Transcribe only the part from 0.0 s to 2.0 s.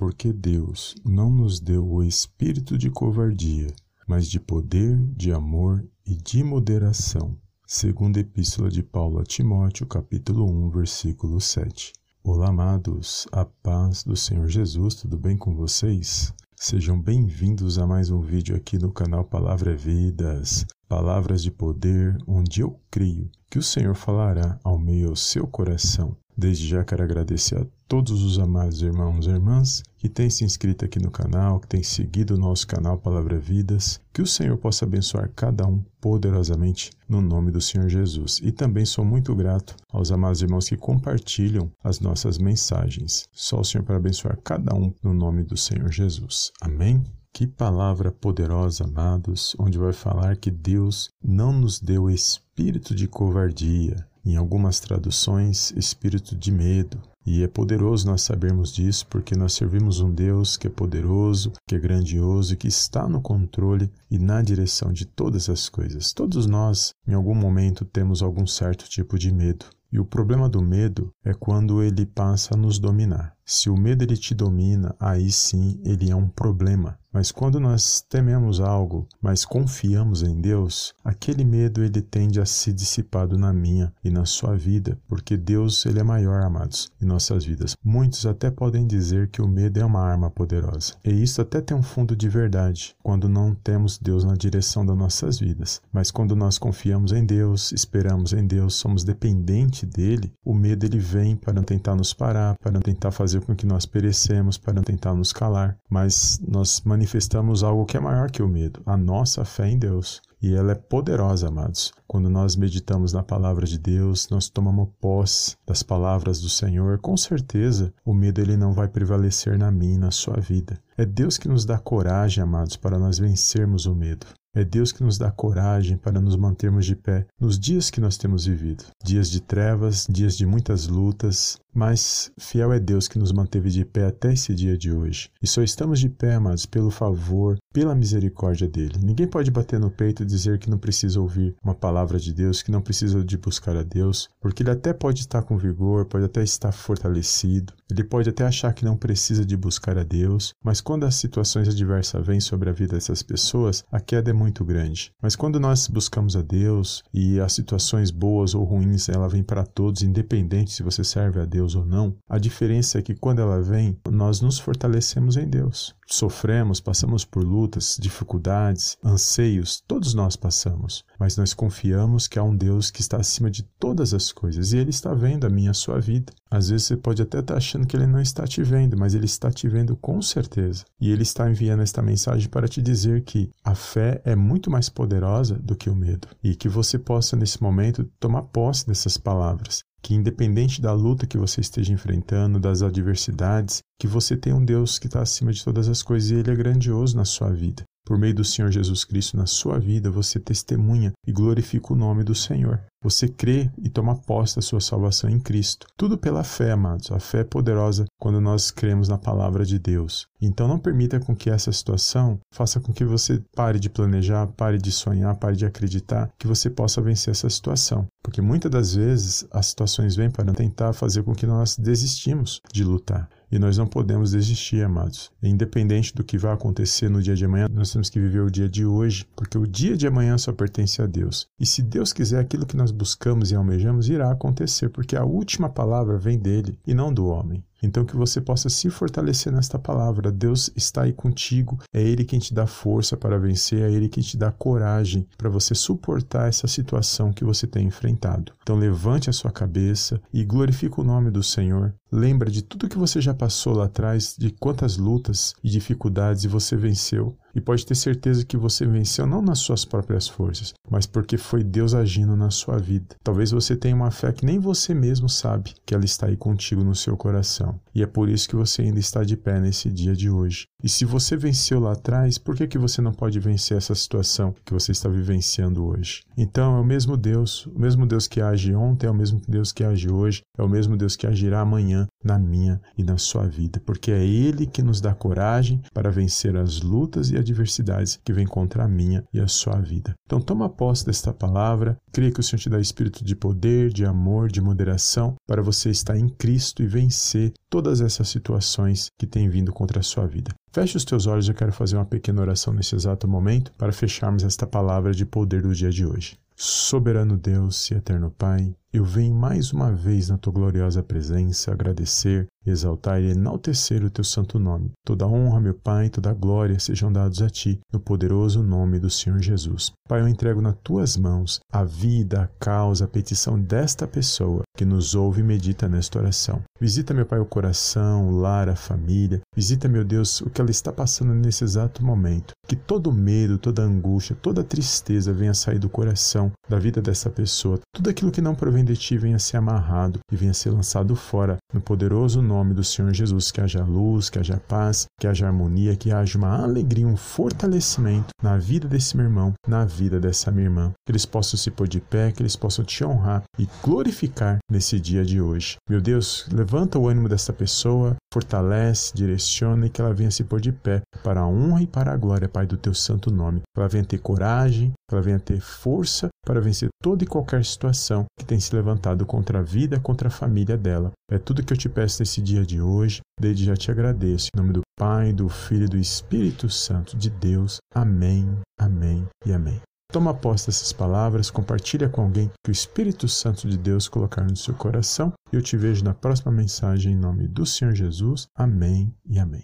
porque Deus não nos deu